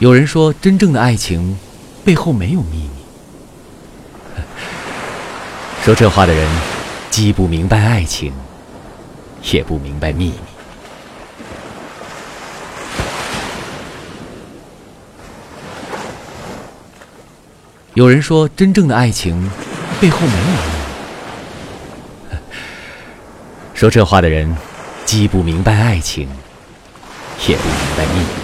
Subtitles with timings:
[0.00, 1.56] 有人说真正的爱情
[2.04, 2.90] 背后没有秘密。
[5.84, 6.48] 说这话的人
[7.10, 8.32] 既不明白爱情
[9.52, 10.34] 也不明白秘密。
[17.94, 19.48] 有人说真正的爱情
[20.00, 20.52] 背后没有秘
[22.32, 22.38] 密。
[23.74, 24.56] 说这话的人
[25.06, 26.28] 既不明白爱情
[27.46, 28.43] 也不明白秘密。